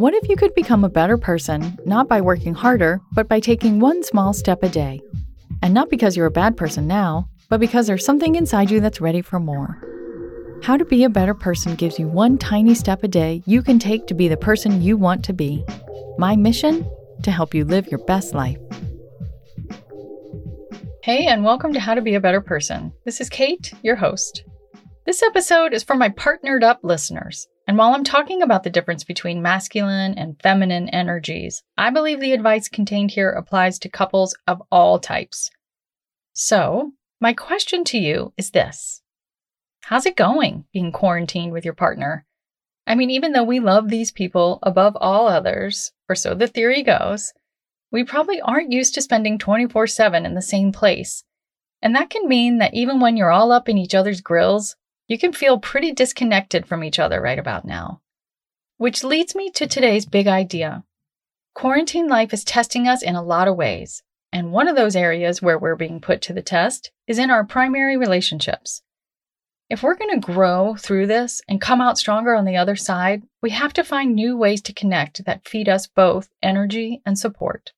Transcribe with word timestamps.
What 0.00 0.14
if 0.14 0.30
you 0.30 0.36
could 0.36 0.54
become 0.54 0.82
a 0.82 0.88
better 0.88 1.18
person, 1.18 1.78
not 1.84 2.08
by 2.08 2.22
working 2.22 2.54
harder, 2.54 3.02
but 3.12 3.28
by 3.28 3.38
taking 3.38 3.80
one 3.80 4.02
small 4.02 4.32
step 4.32 4.62
a 4.62 4.68
day? 4.70 4.98
And 5.60 5.74
not 5.74 5.90
because 5.90 6.16
you're 6.16 6.24
a 6.24 6.30
bad 6.30 6.56
person 6.56 6.86
now, 6.86 7.28
but 7.50 7.60
because 7.60 7.86
there's 7.86 8.02
something 8.02 8.34
inside 8.34 8.70
you 8.70 8.80
that's 8.80 9.02
ready 9.02 9.20
for 9.20 9.38
more. 9.38 9.76
How 10.62 10.78
to 10.78 10.86
Be 10.86 11.04
a 11.04 11.10
Better 11.10 11.34
Person 11.34 11.74
gives 11.74 11.98
you 11.98 12.08
one 12.08 12.38
tiny 12.38 12.74
step 12.74 13.04
a 13.04 13.08
day 13.08 13.42
you 13.44 13.62
can 13.62 13.78
take 13.78 14.06
to 14.06 14.14
be 14.14 14.26
the 14.26 14.38
person 14.38 14.80
you 14.80 14.96
want 14.96 15.22
to 15.26 15.34
be. 15.34 15.66
My 16.16 16.34
mission? 16.34 16.90
To 17.24 17.30
help 17.30 17.52
you 17.52 17.66
live 17.66 17.86
your 17.88 18.02
best 18.06 18.32
life. 18.32 18.56
Hey, 21.02 21.26
and 21.26 21.44
welcome 21.44 21.74
to 21.74 21.80
How 21.80 21.92
to 21.92 22.00
Be 22.00 22.14
a 22.14 22.20
Better 22.20 22.40
Person. 22.40 22.94
This 23.04 23.20
is 23.20 23.28
Kate, 23.28 23.74
your 23.82 23.96
host. 23.96 24.44
This 25.04 25.22
episode 25.22 25.74
is 25.74 25.82
for 25.82 25.94
my 25.94 26.08
partnered 26.08 26.64
up 26.64 26.80
listeners. 26.82 27.46
And 27.70 27.78
while 27.78 27.94
I'm 27.94 28.02
talking 28.02 28.42
about 28.42 28.64
the 28.64 28.68
difference 28.68 29.04
between 29.04 29.42
masculine 29.42 30.18
and 30.18 30.42
feminine 30.42 30.88
energies, 30.88 31.62
I 31.78 31.90
believe 31.90 32.18
the 32.18 32.32
advice 32.32 32.68
contained 32.68 33.12
here 33.12 33.30
applies 33.30 33.78
to 33.78 33.88
couples 33.88 34.34
of 34.48 34.60
all 34.72 34.98
types. 34.98 35.52
So, 36.32 36.94
my 37.20 37.32
question 37.32 37.84
to 37.84 37.96
you 37.96 38.32
is 38.36 38.50
this 38.50 39.02
How's 39.82 40.04
it 40.04 40.16
going 40.16 40.64
being 40.72 40.90
quarantined 40.90 41.52
with 41.52 41.64
your 41.64 41.74
partner? 41.74 42.26
I 42.88 42.96
mean, 42.96 43.08
even 43.08 43.34
though 43.34 43.44
we 43.44 43.60
love 43.60 43.88
these 43.88 44.10
people 44.10 44.58
above 44.64 44.96
all 45.00 45.28
others, 45.28 45.92
or 46.08 46.16
so 46.16 46.34
the 46.34 46.48
theory 46.48 46.82
goes, 46.82 47.32
we 47.92 48.02
probably 48.02 48.40
aren't 48.40 48.72
used 48.72 48.94
to 48.94 49.00
spending 49.00 49.38
24 49.38 49.86
7 49.86 50.26
in 50.26 50.34
the 50.34 50.42
same 50.42 50.72
place. 50.72 51.22
And 51.80 51.94
that 51.94 52.10
can 52.10 52.26
mean 52.26 52.58
that 52.58 52.74
even 52.74 52.98
when 52.98 53.16
you're 53.16 53.30
all 53.30 53.52
up 53.52 53.68
in 53.68 53.78
each 53.78 53.94
other's 53.94 54.20
grills, 54.20 54.74
you 55.10 55.18
can 55.18 55.32
feel 55.32 55.58
pretty 55.58 55.90
disconnected 55.90 56.64
from 56.64 56.84
each 56.84 57.00
other 57.00 57.20
right 57.20 57.40
about 57.40 57.64
now. 57.64 58.00
Which 58.76 59.02
leads 59.02 59.34
me 59.34 59.50
to 59.50 59.66
today's 59.66 60.06
big 60.06 60.28
idea. 60.28 60.84
Quarantine 61.52 62.06
life 62.06 62.32
is 62.32 62.44
testing 62.44 62.86
us 62.86 63.02
in 63.02 63.16
a 63.16 63.22
lot 63.22 63.48
of 63.48 63.56
ways, 63.56 64.04
and 64.32 64.52
one 64.52 64.68
of 64.68 64.76
those 64.76 64.94
areas 64.94 65.42
where 65.42 65.58
we're 65.58 65.74
being 65.74 66.00
put 66.00 66.22
to 66.22 66.32
the 66.32 66.42
test 66.42 66.92
is 67.08 67.18
in 67.18 67.28
our 67.28 67.42
primary 67.42 67.96
relationships. 67.96 68.82
If 69.68 69.82
we're 69.82 69.96
going 69.96 70.20
to 70.20 70.32
grow 70.32 70.76
through 70.76 71.08
this 71.08 71.42
and 71.48 71.60
come 71.60 71.80
out 71.80 71.98
stronger 71.98 72.36
on 72.36 72.44
the 72.44 72.56
other 72.56 72.76
side, 72.76 73.24
we 73.42 73.50
have 73.50 73.72
to 73.72 73.84
find 73.84 74.14
new 74.14 74.36
ways 74.36 74.62
to 74.62 74.72
connect 74.72 75.24
that 75.24 75.48
feed 75.48 75.68
us 75.68 75.88
both 75.88 76.28
energy 76.40 77.02
and 77.04 77.18
support. 77.18 77.72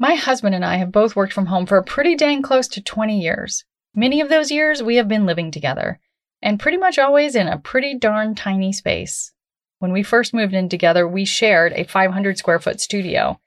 My 0.00 0.16
husband 0.16 0.56
and 0.56 0.64
I 0.64 0.78
have 0.78 0.90
both 0.90 1.14
worked 1.14 1.32
from 1.32 1.46
home 1.46 1.66
for 1.66 1.80
pretty 1.80 2.16
dang 2.16 2.42
close 2.42 2.66
to 2.68 2.82
20 2.82 3.20
years. 3.20 3.64
Many 3.94 4.20
of 4.20 4.28
those 4.28 4.50
years 4.50 4.82
we 4.82 4.96
have 4.96 5.06
been 5.06 5.26
living 5.26 5.52
together, 5.52 6.00
and 6.42 6.60
pretty 6.60 6.76
much 6.76 6.98
always 6.98 7.34
in 7.34 7.48
a 7.48 7.58
pretty 7.58 7.98
darn 7.98 8.34
tiny 8.34 8.72
space. 8.72 9.32
When 9.78 9.92
we 9.92 10.02
first 10.02 10.32
moved 10.32 10.54
in 10.54 10.68
together, 10.68 11.06
we 11.06 11.24
shared 11.24 11.72
a 11.74 11.84
500 11.84 12.38
square 12.38 12.58
foot 12.58 12.80
studio. 12.80 13.40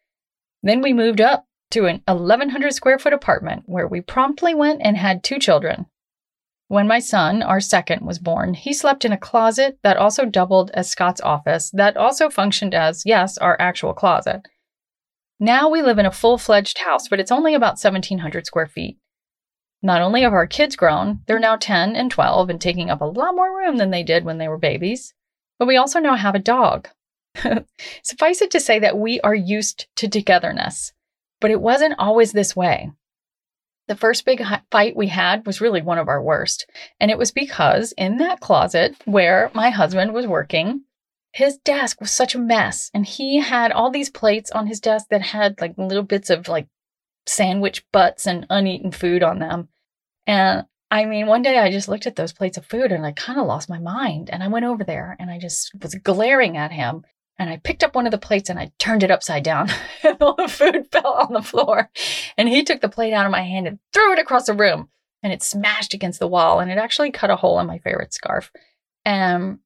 Then 0.61 0.81
we 0.81 0.93
moved 0.93 1.21
up 1.21 1.45
to 1.71 1.85
an 1.85 2.01
1100 2.05 2.73
square 2.73 2.99
foot 2.99 3.13
apartment 3.13 3.63
where 3.65 3.87
we 3.87 4.01
promptly 4.01 4.53
went 4.53 4.81
and 4.83 4.97
had 4.97 5.23
two 5.23 5.39
children. 5.39 5.85
When 6.67 6.87
my 6.87 6.99
son, 6.99 7.41
our 7.41 7.59
second, 7.59 8.05
was 8.05 8.19
born, 8.19 8.53
he 8.53 8.73
slept 8.73 9.03
in 9.03 9.11
a 9.11 9.17
closet 9.17 9.79
that 9.81 9.97
also 9.97 10.25
doubled 10.25 10.69
as 10.75 10.89
Scott's 10.89 11.21
office, 11.21 11.71
that 11.71 11.97
also 11.97 12.29
functioned 12.29 12.75
as, 12.75 13.03
yes, 13.07 13.39
our 13.39 13.59
actual 13.59 13.93
closet. 13.93 14.41
Now 15.39 15.67
we 15.67 15.81
live 15.81 15.97
in 15.97 16.05
a 16.05 16.11
full 16.11 16.37
fledged 16.37 16.77
house, 16.79 17.07
but 17.07 17.19
it's 17.19 17.31
only 17.31 17.55
about 17.55 17.81
1,700 17.81 18.45
square 18.45 18.67
feet. 18.67 18.99
Not 19.81 20.01
only 20.01 20.21
have 20.21 20.33
our 20.33 20.47
kids 20.47 20.75
grown, 20.75 21.21
they're 21.25 21.39
now 21.39 21.55
10 21.55 21.95
and 21.95 22.11
12 22.11 22.49
and 22.49 22.59
taking 22.59 22.89
up 22.89 23.01
a 23.01 23.05
lot 23.05 23.35
more 23.35 23.57
room 23.57 23.77
than 23.77 23.91
they 23.91 24.03
did 24.03 24.25
when 24.25 24.37
they 24.37 24.47
were 24.47 24.57
babies, 24.57 25.13
but 25.57 25.67
we 25.67 25.77
also 25.77 25.99
now 25.99 26.15
have 26.15 26.35
a 26.35 26.39
dog. 26.39 26.89
Suffice 28.03 28.41
it 28.41 28.51
to 28.51 28.59
say 28.59 28.79
that 28.79 28.97
we 28.97 29.21
are 29.21 29.35
used 29.35 29.87
to 29.95 30.09
togetherness, 30.09 30.91
but 31.39 31.51
it 31.51 31.61
wasn't 31.61 31.95
always 31.97 32.33
this 32.33 32.55
way. 32.55 32.91
The 33.87 33.95
first 33.95 34.25
big 34.25 34.43
fight 34.69 34.95
we 34.95 35.07
had 35.07 35.47
was 35.47 35.61
really 35.61 35.81
one 35.81 35.97
of 35.97 36.07
our 36.07 36.21
worst, 36.21 36.69
and 36.99 37.09
it 37.09 37.17
was 37.17 37.31
because 37.31 37.93
in 37.93 38.17
that 38.17 38.39
closet 38.39 38.95
where 39.05 39.49
my 39.53 39.69
husband 39.69 40.13
was 40.13 40.27
working, 40.27 40.83
his 41.31 41.57
desk 41.57 42.01
was 42.01 42.11
such 42.11 42.35
a 42.35 42.39
mess, 42.39 42.91
and 42.93 43.05
he 43.05 43.39
had 43.39 43.71
all 43.71 43.89
these 43.89 44.09
plates 44.09 44.51
on 44.51 44.67
his 44.67 44.79
desk 44.79 45.07
that 45.09 45.21
had 45.21 45.59
like 45.61 45.73
little 45.77 46.03
bits 46.03 46.29
of 46.29 46.47
like 46.47 46.67
sandwich 47.29 47.85
butts 47.91 48.25
and 48.25 48.45
uneaten 48.49 48.91
food 48.91 49.23
on 49.23 49.39
them. 49.39 49.69
And 50.27 50.65
I 50.91 51.05
mean, 51.05 51.27
one 51.27 51.43
day 51.43 51.59
I 51.59 51.71
just 51.71 51.87
looked 51.87 52.07
at 52.07 52.15
those 52.15 52.33
plates 52.33 52.57
of 52.57 52.65
food 52.65 52.91
and 52.91 53.05
I 53.05 53.11
kind 53.11 53.39
of 53.39 53.45
lost 53.45 53.69
my 53.69 53.79
mind. 53.79 54.29
And 54.31 54.41
I 54.41 54.47
went 54.47 54.65
over 54.65 54.83
there 54.83 55.15
and 55.19 55.29
I 55.29 55.37
just 55.37 55.71
was 55.81 55.95
glaring 55.95 56.57
at 56.57 56.71
him. 56.71 57.03
And 57.37 57.49
I 57.49 57.57
picked 57.57 57.83
up 57.83 57.95
one 57.95 58.05
of 58.05 58.11
the 58.11 58.17
plates 58.17 58.49
and 58.49 58.59
I 58.59 58.71
turned 58.79 59.03
it 59.03 59.11
upside 59.11 59.43
down. 59.43 59.69
and 60.03 60.17
all 60.19 60.35
the 60.35 60.47
food 60.47 60.87
fell 60.91 61.13
on 61.13 61.33
the 61.33 61.41
floor. 61.41 61.89
And 62.37 62.49
he 62.49 62.63
took 62.63 62.81
the 62.81 62.89
plate 62.89 63.13
out 63.13 63.25
of 63.25 63.31
my 63.31 63.43
hand 63.43 63.67
and 63.67 63.79
threw 63.93 64.11
it 64.13 64.19
across 64.19 64.47
the 64.47 64.53
room. 64.53 64.89
And 65.21 65.31
it 65.31 65.43
smashed 65.43 65.93
against 65.93 66.19
the 66.19 66.27
wall. 66.27 66.59
And 66.59 66.71
it 66.71 66.77
actually 66.77 67.11
cut 67.11 67.29
a 67.29 67.35
hole 67.35 67.59
in 67.59 67.67
my 67.67 67.77
favorite 67.79 68.13
scarf. 68.13 68.51
And 69.05 69.59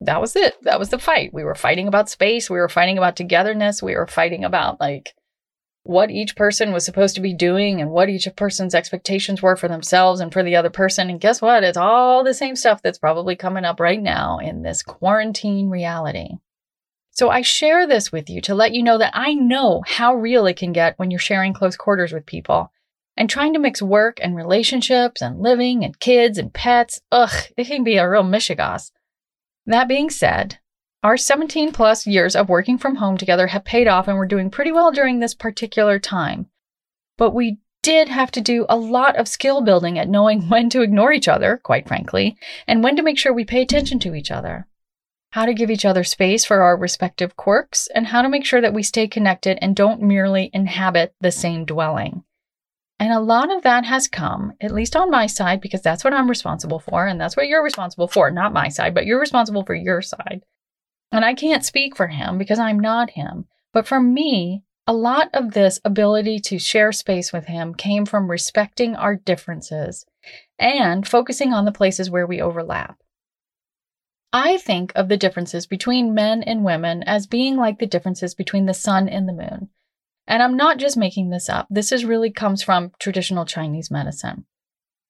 that 0.00 0.20
was 0.20 0.34
it. 0.34 0.56
That 0.62 0.78
was 0.78 0.88
the 0.88 0.98
fight. 0.98 1.32
We 1.34 1.44
were 1.44 1.54
fighting 1.54 1.86
about 1.86 2.08
space. 2.08 2.48
We 2.48 2.58
were 2.58 2.68
fighting 2.68 2.96
about 2.96 3.16
togetherness. 3.16 3.82
We 3.82 3.94
were 3.94 4.06
fighting 4.06 4.44
about 4.44 4.80
like 4.80 5.14
what 5.90 6.08
each 6.12 6.36
person 6.36 6.72
was 6.72 6.84
supposed 6.84 7.16
to 7.16 7.20
be 7.20 7.34
doing 7.34 7.80
and 7.80 7.90
what 7.90 8.08
each 8.08 8.28
person's 8.36 8.76
expectations 8.76 9.42
were 9.42 9.56
for 9.56 9.66
themselves 9.66 10.20
and 10.20 10.32
for 10.32 10.44
the 10.44 10.54
other 10.54 10.70
person. 10.70 11.10
And 11.10 11.20
guess 11.20 11.42
what? 11.42 11.64
It's 11.64 11.76
all 11.76 12.22
the 12.22 12.32
same 12.32 12.54
stuff 12.54 12.80
that's 12.80 12.96
probably 12.96 13.34
coming 13.34 13.64
up 13.64 13.80
right 13.80 14.00
now 14.00 14.38
in 14.38 14.62
this 14.62 14.84
quarantine 14.84 15.68
reality. 15.68 16.28
So 17.10 17.28
I 17.28 17.42
share 17.42 17.88
this 17.88 18.12
with 18.12 18.30
you 18.30 18.40
to 18.42 18.54
let 18.54 18.72
you 18.72 18.84
know 18.84 18.98
that 18.98 19.10
I 19.16 19.34
know 19.34 19.82
how 19.84 20.14
real 20.14 20.46
it 20.46 20.56
can 20.56 20.72
get 20.72 20.96
when 20.96 21.10
you're 21.10 21.18
sharing 21.18 21.52
close 21.52 21.76
quarters 21.76 22.12
with 22.12 22.24
people. 22.24 22.70
And 23.16 23.28
trying 23.28 23.52
to 23.54 23.58
mix 23.58 23.82
work 23.82 24.20
and 24.22 24.36
relationships 24.36 25.20
and 25.20 25.42
living 25.42 25.84
and 25.84 25.98
kids 25.98 26.38
and 26.38 26.54
pets, 26.54 27.00
ugh, 27.10 27.48
it 27.56 27.66
can 27.66 27.82
be 27.82 27.96
a 27.96 28.08
real 28.08 28.22
mishigas. 28.22 28.92
That 29.66 29.88
being 29.88 30.08
said, 30.08 30.60
our 31.02 31.16
17 31.16 31.72
plus 31.72 32.06
years 32.06 32.36
of 32.36 32.48
working 32.48 32.76
from 32.76 32.96
home 32.96 33.16
together 33.16 33.46
have 33.46 33.64
paid 33.64 33.88
off 33.88 34.06
and 34.06 34.18
we're 34.18 34.26
doing 34.26 34.50
pretty 34.50 34.70
well 34.70 34.92
during 34.92 35.18
this 35.18 35.34
particular 35.34 35.98
time. 35.98 36.46
But 37.16 37.30
we 37.30 37.58
did 37.82 38.08
have 38.08 38.30
to 38.32 38.40
do 38.42 38.66
a 38.68 38.76
lot 38.76 39.16
of 39.16 39.26
skill 39.26 39.62
building 39.62 39.98
at 39.98 40.08
knowing 40.08 40.42
when 40.48 40.68
to 40.70 40.82
ignore 40.82 41.12
each 41.12 41.28
other, 41.28 41.58
quite 41.62 41.88
frankly, 41.88 42.36
and 42.66 42.84
when 42.84 42.96
to 42.96 43.02
make 43.02 43.18
sure 43.18 43.32
we 43.32 43.44
pay 43.44 43.62
attention 43.62 43.98
to 44.00 44.14
each 44.14 44.30
other. 44.30 44.66
How 45.32 45.46
to 45.46 45.54
give 45.54 45.70
each 45.70 45.84
other 45.84 46.04
space 46.04 46.44
for 46.44 46.60
our 46.60 46.76
respective 46.76 47.36
quirks, 47.36 47.88
and 47.94 48.08
how 48.08 48.20
to 48.20 48.28
make 48.28 48.44
sure 48.44 48.60
that 48.60 48.74
we 48.74 48.82
stay 48.82 49.06
connected 49.06 49.58
and 49.62 49.76
don't 49.76 50.02
merely 50.02 50.50
inhabit 50.52 51.14
the 51.20 51.30
same 51.30 51.64
dwelling. 51.64 52.24
And 52.98 53.12
a 53.12 53.20
lot 53.20 53.50
of 53.50 53.62
that 53.62 53.86
has 53.86 54.08
come, 54.08 54.52
at 54.60 54.74
least 54.74 54.96
on 54.96 55.08
my 55.08 55.26
side, 55.26 55.60
because 55.60 55.80
that's 55.80 56.02
what 56.02 56.12
I'm 56.12 56.28
responsible 56.28 56.80
for, 56.80 57.06
and 57.06 57.18
that's 57.18 57.36
what 57.36 57.46
you're 57.46 57.62
responsible 57.62 58.08
for, 58.08 58.30
not 58.30 58.52
my 58.52 58.68
side, 58.68 58.92
but 58.92 59.06
you're 59.06 59.20
responsible 59.20 59.64
for 59.64 59.74
your 59.74 60.02
side. 60.02 60.42
And 61.12 61.24
I 61.24 61.34
can't 61.34 61.64
speak 61.64 61.96
for 61.96 62.08
him 62.08 62.38
because 62.38 62.58
I'm 62.58 62.78
not 62.78 63.10
him. 63.10 63.46
But 63.72 63.86
for 63.86 64.00
me, 64.00 64.62
a 64.86 64.92
lot 64.92 65.30
of 65.32 65.52
this 65.52 65.80
ability 65.84 66.40
to 66.40 66.58
share 66.58 66.92
space 66.92 67.32
with 67.32 67.46
him 67.46 67.74
came 67.74 68.06
from 68.06 68.30
respecting 68.30 68.96
our 68.96 69.16
differences 69.16 70.04
and 70.58 71.06
focusing 71.06 71.52
on 71.52 71.64
the 71.64 71.72
places 71.72 72.10
where 72.10 72.26
we 72.26 72.40
overlap. 72.40 72.98
I 74.32 74.58
think 74.58 74.92
of 74.94 75.08
the 75.08 75.16
differences 75.16 75.66
between 75.66 76.14
men 76.14 76.42
and 76.42 76.64
women 76.64 77.02
as 77.04 77.26
being 77.26 77.56
like 77.56 77.78
the 77.78 77.86
differences 77.86 78.34
between 78.34 78.66
the 78.66 78.74
sun 78.74 79.08
and 79.08 79.28
the 79.28 79.32
moon. 79.32 79.70
And 80.26 80.42
I'm 80.42 80.56
not 80.56 80.78
just 80.78 80.96
making 80.96 81.30
this 81.30 81.48
up. 81.48 81.66
This 81.68 81.90
is 81.90 82.04
really 82.04 82.30
comes 82.30 82.62
from 82.62 82.92
traditional 83.00 83.44
Chinese 83.44 83.90
medicine. 83.90 84.44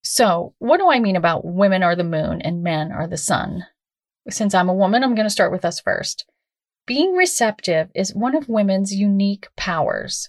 So, 0.03 0.55
what 0.59 0.79
do 0.79 0.91
I 0.91 0.99
mean 0.99 1.17
about 1.17 1.45
women 1.45 1.83
are 1.83 1.95
the 1.95 2.05
moon 2.05 2.41
and 2.41 2.63
men 2.63 2.91
are 2.91 3.07
the 3.07 3.19
sun? 3.19 3.67
Since 4.29 4.55
I'm 4.55 4.69
a 4.69 4.75
woman, 4.75 5.03
I'm 5.03 5.15
going 5.15 5.27
to 5.27 5.31
start 5.31 5.53
with 5.53 5.65
us 5.65 5.81
first. 5.81 6.27
Being 6.87 7.15
receptive 7.15 7.91
is 7.95 8.15
one 8.15 8.35
of 8.35 8.49
women's 8.49 8.95
unique 8.95 9.49
powers. 9.57 10.29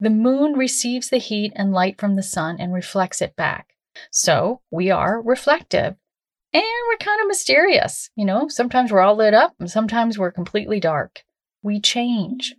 The 0.00 0.10
moon 0.10 0.54
receives 0.54 1.08
the 1.08 1.18
heat 1.18 1.52
and 1.56 1.72
light 1.72 1.98
from 1.98 2.16
the 2.16 2.22
sun 2.22 2.56
and 2.58 2.72
reflects 2.72 3.22
it 3.22 3.36
back. 3.36 3.74
So 4.10 4.60
we 4.70 4.90
are 4.90 5.22
reflective. 5.22 5.94
And 6.52 6.64
we're 6.88 6.96
kind 6.98 7.20
of 7.20 7.28
mysterious. 7.28 8.10
You 8.16 8.24
know, 8.24 8.48
sometimes 8.48 8.92
we're 8.92 9.00
all 9.00 9.16
lit 9.16 9.34
up 9.34 9.54
and 9.58 9.70
sometimes 9.70 10.18
we're 10.18 10.30
completely 10.30 10.80
dark. 10.80 11.24
We 11.62 11.80
change. 11.80 12.54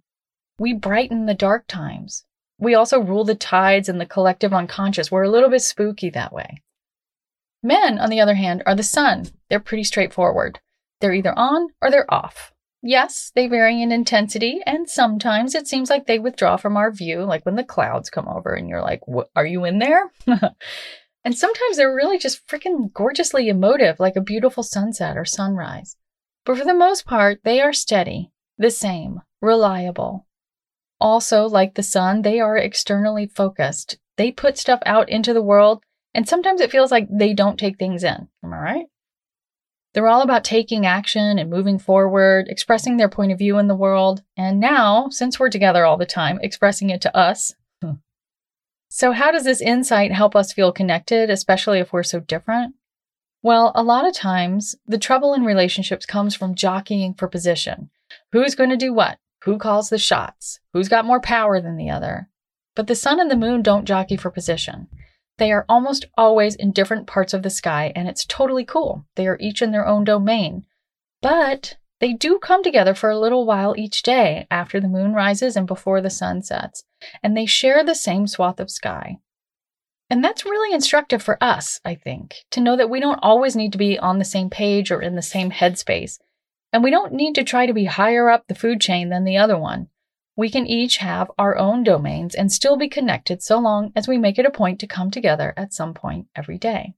We 0.57 0.73
brighten 0.73 1.25
the 1.25 1.33
dark 1.33 1.67
times. 1.67 2.25
We 2.57 2.73
also 2.73 2.99
rule 2.99 3.25
the 3.25 3.35
tides 3.35 3.89
and 3.89 3.99
the 3.99 4.05
collective 4.05 4.53
unconscious. 4.53 5.11
We're 5.11 5.23
a 5.23 5.29
little 5.29 5.49
bit 5.49 5.61
spooky 5.61 6.09
that 6.11 6.33
way. 6.33 6.61
Men, 7.65 7.97
on 7.97 8.11
the 8.11 8.21
other 8.21 8.35
hand, 8.35 8.61
are 8.67 8.75
the 8.75 8.83
sun. 8.83 9.25
They're 9.49 9.59
pretty 9.59 9.83
straightforward. 9.83 10.59
They're 11.01 11.15
either 11.15 11.33
on 11.35 11.69
or 11.81 11.89
they're 11.89 12.13
off. 12.13 12.53
Yes, 12.83 13.31
they 13.33 13.47
vary 13.47 13.81
in 13.81 13.91
intensity, 13.91 14.59
and 14.67 14.87
sometimes 14.87 15.55
it 15.55 15.67
seems 15.67 15.89
like 15.89 16.05
they 16.05 16.19
withdraw 16.19 16.57
from 16.57 16.77
our 16.77 16.91
view, 16.91 17.23
like 17.23 17.43
when 17.43 17.55
the 17.55 17.63
clouds 17.63 18.11
come 18.11 18.27
over 18.27 18.53
and 18.53 18.69
you're 18.69 18.83
like, 18.83 19.01
Are 19.35 19.47
you 19.47 19.65
in 19.65 19.79
there? 19.79 20.11
and 20.27 21.35
sometimes 21.35 21.77
they're 21.77 21.95
really 21.95 22.19
just 22.19 22.47
freaking 22.47 22.93
gorgeously 22.93 23.49
emotive, 23.49 23.99
like 23.99 24.15
a 24.15 24.21
beautiful 24.21 24.61
sunset 24.61 25.17
or 25.17 25.25
sunrise. 25.25 25.97
But 26.45 26.59
for 26.59 26.65
the 26.65 26.75
most 26.75 27.07
part, 27.07 27.39
they 27.43 27.61
are 27.61 27.73
steady, 27.73 28.29
the 28.59 28.69
same, 28.69 29.21
reliable. 29.41 30.27
Also, 31.01 31.47
like 31.47 31.73
the 31.73 31.81
sun, 31.81 32.21
they 32.21 32.39
are 32.39 32.57
externally 32.57 33.25
focused. 33.25 33.97
They 34.17 34.31
put 34.31 34.59
stuff 34.59 34.81
out 34.85 35.09
into 35.09 35.33
the 35.33 35.41
world, 35.41 35.83
and 36.15 36.27
sometimes 36.27 36.61
it 36.61 36.71
feels 36.71 36.91
like 36.91 37.07
they 37.11 37.33
don't 37.33 37.59
take 37.59 37.77
things 37.77 38.03
in. 38.03 38.29
Am 38.43 38.53
I 38.53 38.57
right? 38.57 38.85
They're 39.93 40.07
all 40.07 40.21
about 40.21 40.43
taking 40.43 40.85
action 40.85 41.37
and 41.37 41.49
moving 41.49 41.77
forward, 41.77 42.47
expressing 42.47 42.97
their 42.97 43.09
point 43.09 43.31
of 43.31 43.37
view 43.37 43.57
in 43.57 43.67
the 43.67 43.75
world, 43.75 44.23
and 44.35 44.59
now, 44.59 45.09
since 45.09 45.39
we're 45.39 45.49
together 45.49 45.85
all 45.85 45.97
the 45.97 46.05
time, 46.05 46.39
expressing 46.41 46.89
it 46.89 47.01
to 47.01 47.15
us. 47.15 47.53
Hmm. 47.81 47.91
so, 48.89 49.11
how 49.11 49.31
does 49.31 49.43
this 49.43 49.61
insight 49.61 50.11
help 50.11 50.35
us 50.35 50.53
feel 50.53 50.71
connected, 50.71 51.29
especially 51.29 51.79
if 51.79 51.93
we're 51.93 52.03
so 52.03 52.21
different? 52.21 52.75
Well, 53.41 53.73
a 53.75 53.83
lot 53.83 54.07
of 54.07 54.13
times, 54.13 54.75
the 54.87 54.97
trouble 54.97 55.33
in 55.33 55.43
relationships 55.43 56.05
comes 56.05 56.33
from 56.33 56.55
jockeying 56.55 57.13
for 57.13 57.27
position. 57.27 57.89
Who's 58.31 58.55
going 58.55 58.69
to 58.69 58.77
do 58.77 58.93
what? 58.93 59.17
Who 59.43 59.57
calls 59.57 59.89
the 59.89 59.97
shots? 59.97 60.59
Who's 60.73 60.89
got 60.89 61.05
more 61.05 61.21
power 61.21 61.61
than 61.61 61.77
the 61.77 61.89
other? 61.89 62.29
But 62.73 62.87
the 62.87 62.95
sun 62.95 63.19
and 63.19 63.29
the 63.29 63.35
moon 63.35 63.61
don't 63.61 63.85
jockey 63.85 64.17
for 64.17 64.31
position. 64.31 64.87
They 65.37 65.51
are 65.51 65.65
almost 65.67 66.05
always 66.17 66.55
in 66.55 66.71
different 66.71 67.07
parts 67.07 67.33
of 67.33 67.43
the 67.43 67.49
sky, 67.49 67.91
and 67.95 68.07
it's 68.07 68.25
totally 68.25 68.63
cool. 68.63 69.05
They 69.15 69.27
are 69.27 69.37
each 69.39 69.61
in 69.61 69.71
their 69.71 69.85
own 69.85 70.03
domain. 70.03 70.65
But 71.21 71.77
they 71.99 72.13
do 72.13 72.39
come 72.39 72.63
together 72.63 72.93
for 72.93 73.09
a 73.09 73.19
little 73.19 73.45
while 73.45 73.75
each 73.77 74.03
day 74.03 74.47
after 74.49 74.79
the 74.79 74.87
moon 74.87 75.13
rises 75.13 75.55
and 75.55 75.67
before 75.67 76.01
the 76.01 76.09
sun 76.09 76.41
sets, 76.41 76.83
and 77.23 77.35
they 77.35 77.45
share 77.45 77.83
the 77.83 77.95
same 77.95 78.27
swath 78.27 78.59
of 78.59 78.71
sky. 78.71 79.17
And 80.09 80.23
that's 80.23 80.45
really 80.45 80.73
instructive 80.73 81.23
for 81.23 81.43
us, 81.43 81.79
I 81.83 81.95
think, 81.95 82.35
to 82.51 82.61
know 82.61 82.75
that 82.77 82.89
we 82.89 82.99
don't 82.99 83.19
always 83.23 83.55
need 83.55 83.71
to 83.71 83.77
be 83.77 83.97
on 83.97 84.19
the 84.19 84.25
same 84.25 84.49
page 84.49 84.91
or 84.91 85.01
in 85.01 85.15
the 85.15 85.21
same 85.21 85.51
headspace. 85.51 86.19
And 86.71 86.83
we 86.83 86.91
don't 86.91 87.13
need 87.13 87.35
to 87.35 87.43
try 87.43 87.65
to 87.65 87.73
be 87.73 87.85
higher 87.85 88.29
up 88.29 88.43
the 88.47 88.55
food 88.55 88.81
chain 88.81 89.09
than 89.09 89.23
the 89.23 89.37
other 89.37 89.57
one. 89.57 89.87
We 90.37 90.49
can 90.49 90.67
each 90.67 90.97
have 90.97 91.31
our 91.37 91.57
own 91.57 91.83
domains 91.83 92.35
and 92.35 92.51
still 92.51 92.75
be 92.77 92.89
connected 92.89 93.41
so 93.41 93.57
long 93.57 93.93
as 93.95 94.07
we 94.07 94.17
make 94.17 94.37
it 94.37 94.45
a 94.45 94.51
point 94.51 94.79
to 94.79 94.87
come 94.87 95.09
together 95.09 95.53
at 95.55 95.73
some 95.73 95.93
point 95.93 96.27
every 96.35 96.57
day. 96.57 96.95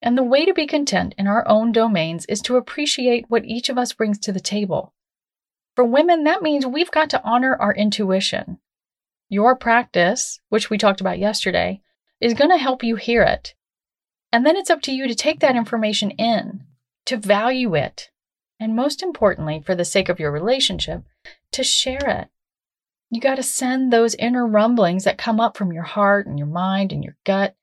And 0.00 0.16
the 0.16 0.22
way 0.22 0.44
to 0.44 0.54
be 0.54 0.66
content 0.66 1.14
in 1.18 1.26
our 1.26 1.46
own 1.46 1.72
domains 1.72 2.26
is 2.26 2.40
to 2.42 2.56
appreciate 2.56 3.26
what 3.28 3.44
each 3.44 3.68
of 3.68 3.78
us 3.78 3.92
brings 3.92 4.18
to 4.20 4.32
the 4.32 4.40
table. 4.40 4.94
For 5.76 5.84
women, 5.84 6.24
that 6.24 6.42
means 6.42 6.66
we've 6.66 6.90
got 6.90 7.10
to 7.10 7.22
honor 7.24 7.56
our 7.56 7.74
intuition. 7.74 8.58
Your 9.28 9.56
practice, 9.56 10.40
which 10.48 10.70
we 10.70 10.78
talked 10.78 11.00
about 11.00 11.18
yesterday, 11.18 11.80
is 12.20 12.34
going 12.34 12.50
to 12.50 12.58
help 12.58 12.82
you 12.82 12.96
hear 12.96 13.22
it. 13.22 13.54
And 14.32 14.44
then 14.44 14.56
it's 14.56 14.70
up 14.70 14.82
to 14.82 14.92
you 14.92 15.08
to 15.08 15.14
take 15.14 15.40
that 15.40 15.56
information 15.56 16.10
in, 16.12 16.64
to 17.06 17.16
value 17.16 17.74
it, 17.74 18.10
and 18.60 18.76
most 18.76 19.02
importantly, 19.02 19.62
for 19.64 19.74
the 19.74 19.84
sake 19.84 20.08
of 20.08 20.20
your 20.20 20.30
relationship, 20.30 21.02
to 21.52 21.62
share 21.62 22.08
it. 22.08 22.28
You 23.10 23.20
got 23.20 23.36
to 23.36 23.42
send 23.42 23.92
those 23.92 24.14
inner 24.16 24.46
rumblings 24.46 25.04
that 25.04 25.18
come 25.18 25.38
up 25.38 25.56
from 25.56 25.72
your 25.72 25.84
heart 25.84 26.26
and 26.26 26.38
your 26.38 26.48
mind 26.48 26.92
and 26.92 27.04
your 27.04 27.16
gut 27.24 27.54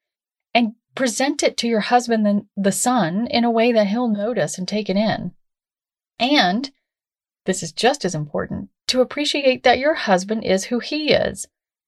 and 0.53 0.75
present 0.95 1.43
it 1.43 1.57
to 1.57 1.67
your 1.67 1.81
husband, 1.81 2.25
the, 2.25 2.45
the 2.55 2.71
son, 2.71 3.27
in 3.27 3.43
a 3.43 3.51
way 3.51 3.71
that 3.71 3.87
he'll 3.87 4.07
notice 4.07 4.57
and 4.57 4.67
take 4.67 4.89
it 4.89 4.95
in. 4.95 5.31
And 6.19 6.71
this 7.45 7.63
is 7.63 7.71
just 7.71 8.05
as 8.05 8.15
important 8.15 8.69
to 8.87 9.01
appreciate 9.01 9.63
that 9.63 9.79
your 9.79 9.95
husband 9.95 10.43
is 10.43 10.65
who 10.65 10.79
he 10.79 11.11
is. 11.11 11.47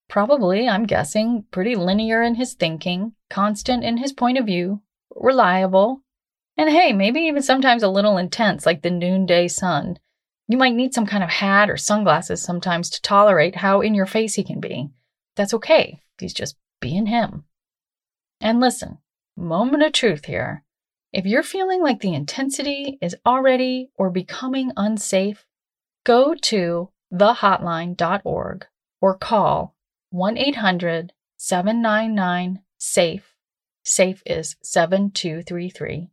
Probably, 0.09 0.67
I'm 0.67 0.85
guessing, 0.85 1.45
pretty 1.51 1.75
linear 1.75 2.21
in 2.21 2.35
his 2.35 2.53
thinking, 2.53 3.13
constant 3.29 3.83
in 3.83 3.97
his 3.97 4.13
point 4.13 4.37
of 4.37 4.45
view, 4.45 4.81
reliable, 5.15 6.01
and 6.57 6.69
hey, 6.69 6.93
maybe 6.93 7.21
even 7.21 7.41
sometimes 7.41 7.83
a 7.83 7.89
little 7.89 8.17
intense, 8.17 8.65
like 8.65 8.81
the 8.81 8.91
noonday 8.91 9.47
sun. 9.47 9.97
You 10.47 10.57
might 10.57 10.75
need 10.75 10.93
some 10.93 11.05
kind 11.05 11.23
of 11.23 11.29
hat 11.29 11.69
or 11.69 11.77
sunglasses 11.77 12.43
sometimes 12.43 12.89
to 12.91 13.01
tolerate 13.01 13.55
how 13.55 13.81
in 13.81 13.93
your 13.93 14.05
face 14.05 14.35
he 14.35 14.43
can 14.43 14.59
be. 14.59 14.89
That's 15.35 15.53
okay. 15.53 16.01
He's 16.19 16.33
just 16.33 16.57
being 16.81 17.05
him. 17.05 17.45
And 18.41 18.59
listen, 18.59 18.97
moment 19.37 19.83
of 19.83 19.93
truth 19.93 20.25
here. 20.25 20.63
If 21.13 21.25
you're 21.25 21.43
feeling 21.43 21.81
like 21.81 22.01
the 22.01 22.13
intensity 22.13 22.97
is 23.01 23.15
already 23.25 23.89
or 23.95 24.09
becoming 24.09 24.71
unsafe, 24.75 25.45
go 26.03 26.35
to 26.35 26.89
thehotline.org 27.13 28.65
or 28.99 29.17
call 29.17 29.75
1 30.09 30.37
800 30.37 31.13
799 31.37 32.61
SAFE. 32.77 33.35
SAFE 33.83 34.23
is 34.25 34.55
7233 34.61 36.09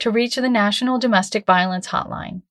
to 0.00 0.10
reach 0.10 0.36
the 0.36 0.48
National 0.48 0.98
Domestic 0.98 1.46
Violence 1.46 1.88
Hotline. 1.88 2.42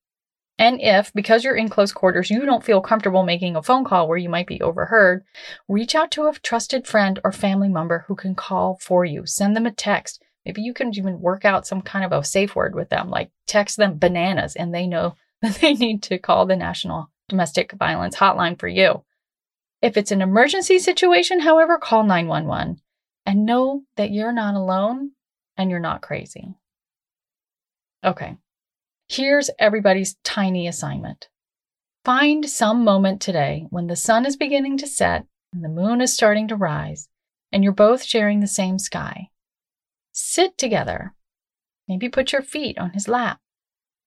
And 0.59 0.79
if, 0.81 1.11
because 1.13 1.44
you're 1.44 1.55
in 1.55 1.69
close 1.69 1.91
quarters, 1.91 2.29
you 2.29 2.45
don't 2.45 2.63
feel 2.63 2.81
comfortable 2.81 3.23
making 3.23 3.55
a 3.55 3.63
phone 3.63 3.83
call 3.83 4.07
where 4.07 4.17
you 4.17 4.29
might 4.29 4.47
be 4.47 4.61
overheard, 4.61 5.23
reach 5.67 5.95
out 5.95 6.11
to 6.11 6.27
a 6.27 6.33
trusted 6.33 6.85
friend 6.85 7.19
or 7.23 7.31
family 7.31 7.69
member 7.69 8.05
who 8.07 8.15
can 8.15 8.35
call 8.35 8.77
for 8.79 9.03
you. 9.03 9.25
Send 9.25 9.55
them 9.55 9.65
a 9.65 9.71
text. 9.71 10.21
Maybe 10.45 10.61
you 10.61 10.73
can 10.73 10.95
even 10.95 11.21
work 11.21 11.44
out 11.44 11.65
some 11.65 11.81
kind 11.81 12.05
of 12.05 12.11
a 12.11 12.23
safe 12.23 12.55
word 12.55 12.75
with 12.75 12.89
them, 12.89 13.09
like 13.09 13.31
text 13.47 13.77
them 13.77 13.97
bananas, 13.97 14.55
and 14.55 14.73
they 14.73 14.85
know 14.85 15.15
that 15.41 15.55
they 15.55 15.73
need 15.73 16.03
to 16.03 16.19
call 16.19 16.45
the 16.45 16.55
National 16.55 17.09
Domestic 17.29 17.71
Violence 17.73 18.15
Hotline 18.15 18.59
for 18.59 18.67
you. 18.67 19.03
If 19.81 19.97
it's 19.97 20.11
an 20.11 20.21
emergency 20.21 20.79
situation, 20.79 21.41
however, 21.41 21.77
call 21.77 22.03
911 22.03 22.79
and 23.25 23.45
know 23.45 23.83
that 23.97 24.11
you're 24.11 24.31
not 24.31 24.55
alone 24.55 25.11
and 25.57 25.69
you're 25.69 25.79
not 25.79 26.01
crazy. 26.01 26.55
Okay, 28.03 28.38
Here's 29.15 29.51
everybody's 29.60 30.15
tiny 30.24 30.68
assignment. 30.68 31.30
Find 32.04 32.50
some 32.50 32.83
moment 32.83 33.21
today 33.21 33.67
when 33.70 33.86
the 33.86 33.96
sun 33.96 34.25
is 34.25 34.36
beginning 34.36 34.79
to 34.79 34.88
set 34.88 35.27
and 35.53 35.63
the 35.63 35.70
moon 35.70 36.01
is 36.01 36.12
starting 36.12 36.48
to 36.48 36.55
rise, 36.55 37.10
and 37.51 37.63
you're 37.63 37.74
both 37.74 38.01
sharing 38.01 38.39
the 38.39 38.48
same 38.48 38.79
sky. 38.79 39.29
Sit 40.13 40.58
together. 40.58 41.13
Maybe 41.88 42.10
put 42.10 42.32
your 42.32 42.41
feet 42.41 42.79
on 42.79 42.93
his 42.93 43.08
lap. 43.08 43.39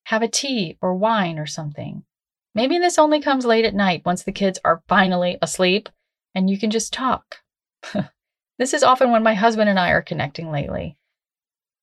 Have 0.07 0.23
a 0.23 0.29
tea 0.29 0.77
or 0.83 0.97
wine 0.97 1.39
or 1.39 1.47
something. 1.47 2.03
Maybe 2.53 2.77
this 2.81 2.99
only 2.99 3.21
comes 3.21 3.47
late 3.47 3.65
at 3.65 3.77
night 3.77 4.03
once 4.05 4.25
the 4.25 4.33
kids 4.33 4.59
are 4.65 4.83
finally 4.89 5.39
asleep 5.41 5.89
and 6.35 6.51
you 6.51 6.59
can 6.59 6.73
just 6.73 6.93
talk. 6.93 7.37
this 8.59 8.75
is 8.75 8.83
often 8.83 9.13
when 9.13 9.23
my 9.23 9.35
husband 9.35 9.71
and 9.71 9.79
I 9.79 9.91
are 9.91 10.03
connecting 10.03 10.51
lately. 10.51 10.97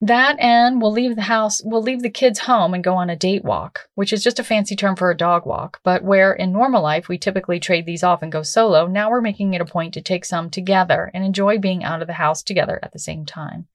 That 0.04 0.38
and 0.38 0.82
we'll 0.82 0.92
leave 0.92 1.16
the 1.16 1.22
house, 1.22 1.62
we'll 1.64 1.82
leave 1.82 2.02
the 2.02 2.10
kids 2.10 2.40
home 2.40 2.74
and 2.74 2.84
go 2.84 2.96
on 2.96 3.10
a 3.10 3.16
date 3.16 3.46
walk, 3.46 3.88
which 3.96 4.12
is 4.12 4.22
just 4.22 4.38
a 4.38 4.44
fancy 4.44 4.76
term 4.76 4.98
for 4.98 5.10
a 5.10 5.16
dog 5.16 5.46
walk. 5.46 5.80
But 5.82 6.04
where 6.04 6.34
in 6.34 6.52
normal 6.52 6.84
life 6.84 7.08
we 7.08 7.18
typically 7.18 7.58
trade 7.58 7.86
these 7.86 8.04
off 8.04 8.22
and 8.22 8.30
go 8.30 8.44
solo, 8.44 8.86
now 8.86 9.10
we're 9.10 9.22
making 9.22 9.54
it 9.54 9.62
a 9.62 9.66
point 9.66 9.94
to 9.94 10.02
take 10.02 10.26
some 10.26 10.50
together 10.50 11.10
and 11.14 11.24
enjoy 11.24 11.58
being 11.58 11.86
out 11.86 12.02
of 12.02 12.08
the 12.08 12.16
house 12.16 12.44
together 12.44 12.82
at 12.84 12.92
the 12.92 13.00
same 13.00 13.26
time. 13.26 13.68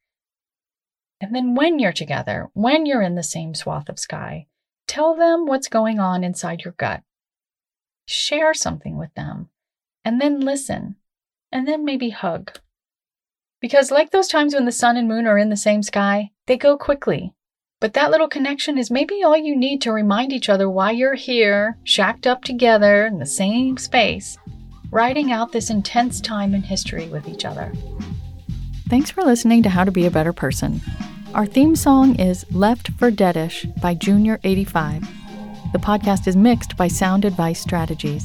And 1.18 1.34
then 1.34 1.54
when 1.54 1.78
you're 1.78 1.92
together, 1.92 2.50
when 2.52 2.84
you're 2.84 3.00
in 3.00 3.14
the 3.14 3.22
same 3.22 3.54
swath 3.54 3.88
of 3.88 3.98
sky, 3.98 4.48
tell 4.86 5.16
them 5.16 5.46
what's 5.46 5.68
going 5.68 5.98
on 5.98 6.24
inside 6.24 6.62
your 6.62 6.74
gut. 6.76 7.02
Share 8.04 8.52
something 8.52 8.98
with 8.98 9.14
them, 9.14 9.48
and 10.04 10.20
then 10.20 10.40
listen, 10.40 10.96
and 11.50 11.66
then 11.66 11.86
maybe 11.86 12.10
hug. 12.10 12.58
Because, 13.60 13.90
like 13.90 14.10
those 14.10 14.28
times 14.28 14.54
when 14.54 14.66
the 14.66 14.72
sun 14.72 14.96
and 14.96 15.08
moon 15.08 15.26
are 15.26 15.38
in 15.38 15.48
the 15.48 15.56
same 15.56 15.82
sky, 15.82 16.30
they 16.46 16.56
go 16.56 16.76
quickly. 16.76 17.34
But 17.80 17.92
that 17.94 18.10
little 18.10 18.28
connection 18.28 18.78
is 18.78 18.90
maybe 18.90 19.22
all 19.22 19.36
you 19.36 19.56
need 19.56 19.80
to 19.82 19.92
remind 19.92 20.32
each 20.32 20.48
other 20.48 20.70
why 20.70 20.92
you're 20.92 21.14
here, 21.14 21.76
shacked 21.84 22.26
up 22.26 22.42
together 22.44 23.06
in 23.06 23.18
the 23.18 23.26
same 23.26 23.76
space, 23.76 24.38
riding 24.90 25.32
out 25.32 25.52
this 25.52 25.70
intense 25.70 26.20
time 26.20 26.54
in 26.54 26.62
history 26.62 27.08
with 27.08 27.28
each 27.28 27.44
other. 27.44 27.72
Thanks 28.88 29.10
for 29.10 29.22
listening 29.22 29.62
to 29.64 29.68
How 29.68 29.84
to 29.84 29.92
Be 29.92 30.06
a 30.06 30.10
Better 30.10 30.32
Person. 30.32 30.80
Our 31.34 31.46
theme 31.46 31.76
song 31.76 32.18
is 32.18 32.46
Left 32.50 32.90
for 32.92 33.10
Deadish 33.10 33.80
by 33.80 33.94
Junior85. 33.94 35.06
The 35.72 35.78
podcast 35.78 36.26
is 36.26 36.36
mixed 36.36 36.76
by 36.76 36.88
Sound 36.88 37.24
Advice 37.24 37.60
Strategies. 37.60 38.24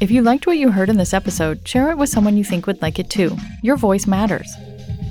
If 0.00 0.10
you 0.10 0.22
liked 0.22 0.46
what 0.46 0.58
you 0.58 0.70
heard 0.70 0.88
in 0.88 0.96
this 0.96 1.12
episode, 1.12 1.66
share 1.66 1.90
it 1.90 1.98
with 1.98 2.08
someone 2.08 2.36
you 2.36 2.44
think 2.44 2.66
would 2.66 2.80
like 2.80 2.98
it 2.98 3.10
too. 3.10 3.36
Your 3.62 3.76
voice 3.76 4.06
matters. 4.06 4.48